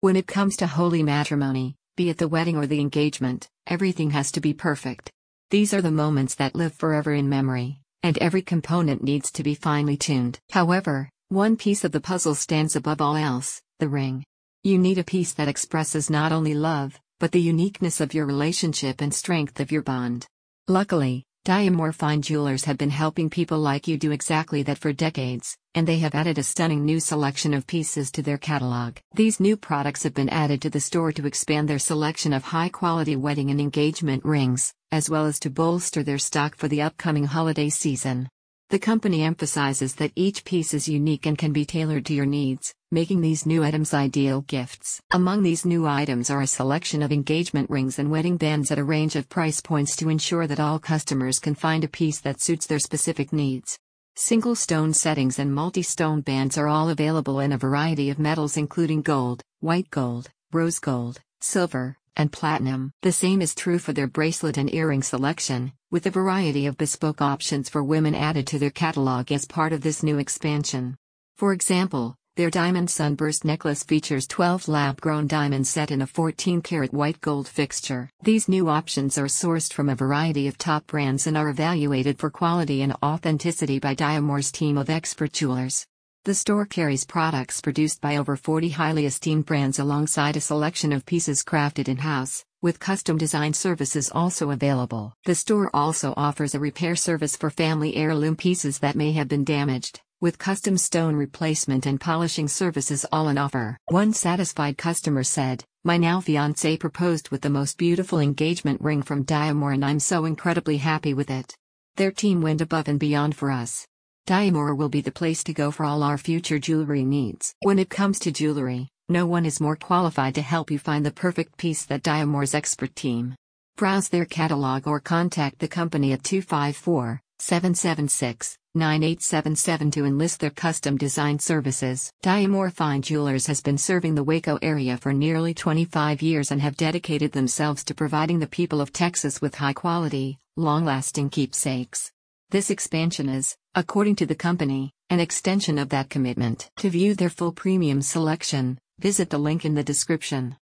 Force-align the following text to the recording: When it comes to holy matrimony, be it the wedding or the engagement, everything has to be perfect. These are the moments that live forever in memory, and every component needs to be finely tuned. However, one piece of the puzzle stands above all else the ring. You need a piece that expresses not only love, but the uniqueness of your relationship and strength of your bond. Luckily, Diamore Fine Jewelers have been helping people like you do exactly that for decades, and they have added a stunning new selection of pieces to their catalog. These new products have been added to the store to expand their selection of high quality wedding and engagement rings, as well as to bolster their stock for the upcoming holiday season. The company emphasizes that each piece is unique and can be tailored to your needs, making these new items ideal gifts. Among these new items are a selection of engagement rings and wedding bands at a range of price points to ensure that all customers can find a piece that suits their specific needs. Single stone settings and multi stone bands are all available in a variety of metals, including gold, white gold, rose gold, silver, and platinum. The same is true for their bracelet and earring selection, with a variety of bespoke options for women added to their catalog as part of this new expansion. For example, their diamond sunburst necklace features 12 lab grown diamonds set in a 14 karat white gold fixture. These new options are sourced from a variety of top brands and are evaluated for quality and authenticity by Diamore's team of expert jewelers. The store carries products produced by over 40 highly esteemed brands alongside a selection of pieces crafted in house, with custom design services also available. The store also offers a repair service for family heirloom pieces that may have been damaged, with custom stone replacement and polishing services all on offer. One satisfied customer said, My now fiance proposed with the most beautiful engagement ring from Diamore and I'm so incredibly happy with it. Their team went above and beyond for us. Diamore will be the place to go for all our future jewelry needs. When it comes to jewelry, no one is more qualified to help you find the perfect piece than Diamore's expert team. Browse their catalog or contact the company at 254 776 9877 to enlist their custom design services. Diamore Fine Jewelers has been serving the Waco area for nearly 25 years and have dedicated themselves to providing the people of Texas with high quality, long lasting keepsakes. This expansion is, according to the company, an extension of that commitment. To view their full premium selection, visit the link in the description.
When 0.00 0.14
it 0.14 0.28
comes 0.28 0.56
to 0.58 0.68
holy 0.68 1.02
matrimony, 1.02 1.74
be 1.96 2.08
it 2.08 2.18
the 2.18 2.28
wedding 2.28 2.56
or 2.56 2.68
the 2.68 2.78
engagement, 2.78 3.48
everything 3.66 4.12
has 4.12 4.30
to 4.30 4.40
be 4.40 4.54
perfect. 4.54 5.10
These 5.50 5.74
are 5.74 5.82
the 5.82 5.90
moments 5.90 6.36
that 6.36 6.54
live 6.54 6.72
forever 6.72 7.12
in 7.12 7.28
memory, 7.28 7.80
and 8.04 8.16
every 8.18 8.42
component 8.42 9.02
needs 9.02 9.32
to 9.32 9.42
be 9.42 9.56
finely 9.56 9.96
tuned. 9.96 10.38
However, 10.50 11.10
one 11.30 11.56
piece 11.56 11.82
of 11.82 11.90
the 11.90 12.00
puzzle 12.00 12.36
stands 12.36 12.76
above 12.76 13.00
all 13.00 13.16
else 13.16 13.60
the 13.80 13.88
ring. 13.88 14.24
You 14.62 14.78
need 14.78 14.98
a 14.98 15.04
piece 15.04 15.32
that 15.32 15.48
expresses 15.48 16.08
not 16.08 16.30
only 16.30 16.54
love, 16.54 17.00
but 17.18 17.32
the 17.32 17.40
uniqueness 17.40 18.00
of 18.00 18.14
your 18.14 18.24
relationship 18.24 19.00
and 19.00 19.12
strength 19.12 19.58
of 19.58 19.72
your 19.72 19.82
bond. 19.82 20.28
Luckily, 20.68 21.24
Diamore 21.48 21.94
Fine 21.94 22.20
Jewelers 22.20 22.66
have 22.66 22.76
been 22.76 22.90
helping 22.90 23.30
people 23.30 23.58
like 23.58 23.88
you 23.88 23.96
do 23.96 24.10
exactly 24.10 24.62
that 24.64 24.76
for 24.76 24.92
decades, 24.92 25.56
and 25.74 25.88
they 25.88 25.98
have 26.00 26.14
added 26.14 26.36
a 26.36 26.42
stunning 26.42 26.84
new 26.84 27.00
selection 27.00 27.54
of 27.54 27.66
pieces 27.66 28.12
to 28.12 28.20
their 28.20 28.36
catalog. 28.36 28.98
These 29.14 29.40
new 29.40 29.56
products 29.56 30.02
have 30.02 30.12
been 30.12 30.28
added 30.28 30.60
to 30.60 30.68
the 30.68 30.78
store 30.78 31.10
to 31.12 31.26
expand 31.26 31.66
their 31.66 31.78
selection 31.78 32.34
of 32.34 32.44
high 32.44 32.68
quality 32.68 33.16
wedding 33.16 33.50
and 33.50 33.62
engagement 33.62 34.26
rings, 34.26 34.74
as 34.92 35.08
well 35.08 35.24
as 35.24 35.40
to 35.40 35.48
bolster 35.48 36.02
their 36.02 36.18
stock 36.18 36.54
for 36.54 36.68
the 36.68 36.82
upcoming 36.82 37.24
holiday 37.24 37.70
season. 37.70 38.28
The 38.70 38.78
company 38.78 39.22
emphasizes 39.22 39.94
that 39.94 40.12
each 40.14 40.44
piece 40.44 40.74
is 40.74 40.86
unique 40.86 41.24
and 41.24 41.38
can 41.38 41.54
be 41.54 41.64
tailored 41.64 42.04
to 42.04 42.12
your 42.12 42.26
needs, 42.26 42.74
making 42.90 43.22
these 43.22 43.46
new 43.46 43.64
items 43.64 43.94
ideal 43.94 44.42
gifts. 44.42 45.00
Among 45.10 45.42
these 45.42 45.64
new 45.64 45.86
items 45.86 46.28
are 46.28 46.42
a 46.42 46.46
selection 46.46 47.02
of 47.02 47.10
engagement 47.10 47.70
rings 47.70 47.98
and 47.98 48.10
wedding 48.10 48.36
bands 48.36 48.70
at 48.70 48.78
a 48.78 48.84
range 48.84 49.16
of 49.16 49.30
price 49.30 49.62
points 49.62 49.96
to 49.96 50.10
ensure 50.10 50.46
that 50.46 50.60
all 50.60 50.78
customers 50.78 51.38
can 51.38 51.54
find 51.54 51.82
a 51.82 51.88
piece 51.88 52.20
that 52.20 52.42
suits 52.42 52.66
their 52.66 52.78
specific 52.78 53.32
needs. 53.32 53.78
Single 54.16 54.54
stone 54.54 54.92
settings 54.92 55.38
and 55.38 55.54
multi 55.54 55.80
stone 55.82 56.20
bands 56.20 56.58
are 56.58 56.68
all 56.68 56.90
available 56.90 57.40
in 57.40 57.52
a 57.52 57.58
variety 57.58 58.10
of 58.10 58.18
metals, 58.18 58.58
including 58.58 59.00
gold, 59.00 59.40
white 59.60 59.88
gold, 59.88 60.28
rose 60.52 60.78
gold, 60.78 61.22
silver, 61.40 61.96
and 62.18 62.30
platinum. 62.30 62.92
The 63.02 63.12
same 63.12 63.40
is 63.40 63.54
true 63.54 63.78
for 63.78 63.94
their 63.94 64.06
bracelet 64.06 64.58
and 64.58 64.74
earring 64.74 65.02
selection, 65.02 65.72
with 65.90 66.04
a 66.04 66.10
variety 66.10 66.66
of 66.66 66.76
bespoke 66.76 67.22
options 67.22 67.68
for 67.68 67.82
women 67.82 68.14
added 68.14 68.46
to 68.48 68.58
their 68.58 68.70
catalog 68.70 69.32
as 69.32 69.46
part 69.46 69.72
of 69.72 69.80
this 69.80 70.02
new 70.02 70.18
expansion. 70.18 70.96
For 71.36 71.52
example, 71.52 72.16
their 72.38 72.50
diamond 72.50 72.88
sunburst 72.88 73.44
necklace 73.44 73.82
features 73.82 74.28
12 74.28 74.68
lab 74.68 75.00
grown 75.00 75.26
diamonds 75.26 75.70
set 75.70 75.90
in 75.90 76.02
a 76.02 76.06
14 76.06 76.62
karat 76.62 76.92
white 76.92 77.20
gold 77.20 77.48
fixture. 77.48 78.10
These 78.22 78.48
new 78.48 78.68
options 78.68 79.18
are 79.18 79.26
sourced 79.26 79.72
from 79.72 79.88
a 79.88 79.96
variety 79.96 80.46
of 80.46 80.56
top 80.56 80.86
brands 80.86 81.26
and 81.26 81.36
are 81.36 81.48
evaluated 81.48 82.18
for 82.18 82.30
quality 82.30 82.82
and 82.82 82.94
authenticity 83.02 83.80
by 83.80 83.94
Diamore's 83.94 84.52
team 84.52 84.78
of 84.78 84.88
expert 84.88 85.32
jewelers. 85.32 85.84
The 86.24 86.34
store 86.34 86.66
carries 86.66 87.04
products 87.04 87.60
produced 87.60 88.00
by 88.00 88.16
over 88.16 88.36
40 88.36 88.70
highly 88.70 89.06
esteemed 89.06 89.46
brands 89.46 89.78
alongside 89.78 90.36
a 90.36 90.40
selection 90.40 90.92
of 90.92 91.06
pieces 91.06 91.42
crafted 91.42 91.88
in 91.88 91.98
house, 91.98 92.44
with 92.60 92.80
custom 92.80 93.16
design 93.16 93.54
services 93.54 94.10
also 94.12 94.50
available. 94.50 95.14
The 95.24 95.34
store 95.34 95.70
also 95.72 96.12
offers 96.16 96.54
a 96.54 96.60
repair 96.60 96.96
service 96.96 97.36
for 97.36 97.50
family 97.50 97.96
heirloom 97.96 98.36
pieces 98.36 98.80
that 98.80 98.96
may 98.96 99.12
have 99.12 99.28
been 99.28 99.44
damaged, 99.44 100.00
with 100.20 100.38
custom 100.38 100.76
stone 100.76 101.14
replacement 101.14 101.86
and 101.86 102.00
polishing 102.00 102.48
services 102.48 103.06
all 103.12 103.28
on 103.28 103.38
offer. 103.38 103.78
One 103.86 104.12
satisfied 104.12 104.76
customer 104.76 105.22
said, 105.22 105.64
My 105.84 105.96
now 105.96 106.20
fiance 106.20 106.76
proposed 106.76 107.30
with 107.30 107.42
the 107.42 107.50
most 107.50 107.78
beautiful 107.78 108.18
engagement 108.18 108.80
ring 108.80 109.02
from 109.02 109.24
Diamore 109.24 109.72
and 109.72 109.84
I'm 109.84 110.00
so 110.00 110.24
incredibly 110.24 110.78
happy 110.78 111.14
with 111.14 111.30
it. 111.30 111.54
Their 111.96 112.10
team 112.10 112.42
went 112.42 112.60
above 112.60 112.88
and 112.88 112.98
beyond 112.98 113.36
for 113.36 113.50
us. 113.50 113.86
Diamore 114.28 114.76
will 114.76 114.90
be 114.90 115.00
the 115.00 115.10
place 115.10 115.42
to 115.44 115.54
go 115.54 115.70
for 115.70 115.86
all 115.86 116.02
our 116.02 116.18
future 116.18 116.58
jewelry 116.58 117.02
needs. 117.02 117.54
When 117.62 117.78
it 117.78 117.88
comes 117.88 118.18
to 118.18 118.30
jewelry, 118.30 118.88
no 119.08 119.24
one 119.24 119.46
is 119.46 119.58
more 119.58 119.74
qualified 119.74 120.34
to 120.34 120.42
help 120.42 120.70
you 120.70 120.78
find 120.78 121.06
the 121.06 121.10
perfect 121.10 121.56
piece 121.56 121.86
than 121.86 122.00
Diamore's 122.00 122.52
expert 122.52 122.94
team. 122.94 123.36
Browse 123.78 124.10
their 124.10 124.26
catalog 124.26 124.86
or 124.86 125.00
contact 125.00 125.60
the 125.60 125.66
company 125.66 126.12
at 126.12 126.24
254 126.24 127.22
776 127.38 128.58
9877 128.74 129.90
to 129.92 130.04
enlist 130.04 130.40
their 130.40 130.50
custom 130.50 130.98
design 130.98 131.38
services. 131.38 132.12
Diamore 132.22 132.70
Fine 132.70 133.00
Jewelers 133.00 133.46
has 133.46 133.62
been 133.62 133.78
serving 133.78 134.14
the 134.14 134.24
Waco 134.24 134.58
area 134.60 134.98
for 134.98 135.14
nearly 135.14 135.54
25 135.54 136.20
years 136.20 136.50
and 136.50 136.60
have 136.60 136.76
dedicated 136.76 137.32
themselves 137.32 137.82
to 137.84 137.94
providing 137.94 138.40
the 138.40 138.46
people 138.46 138.82
of 138.82 138.92
Texas 138.92 139.40
with 139.40 139.54
high 139.54 139.72
quality, 139.72 140.36
long 140.54 140.84
lasting 140.84 141.30
keepsakes. 141.30 142.12
This 142.50 142.70
expansion 142.70 143.28
is, 143.28 143.56
according 143.74 144.16
to 144.16 144.26
the 144.26 144.34
company, 144.34 144.92
an 145.10 145.20
extension 145.20 145.76
of 145.78 145.90
that 145.90 146.08
commitment. 146.08 146.70
To 146.78 146.88
view 146.88 147.14
their 147.14 147.28
full 147.28 147.52
premium 147.52 148.00
selection, 148.00 148.78
visit 148.98 149.28
the 149.28 149.36
link 149.36 149.66
in 149.66 149.74
the 149.74 149.84
description. 149.84 150.56